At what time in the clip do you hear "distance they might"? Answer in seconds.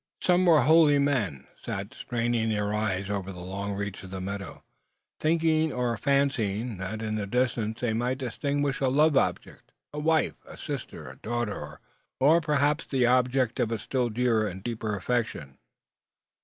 7.27-8.17